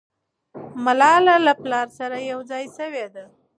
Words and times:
ملالۍ 0.83 1.35
له 1.45 1.53
پلاره 1.61 1.93
سره 1.99 2.15
یو 2.31 2.39
ځای 2.49 2.63
سوې 2.77 3.05
ده. 3.13 3.25